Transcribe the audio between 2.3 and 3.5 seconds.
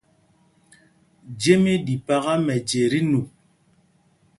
mɛje tí nup.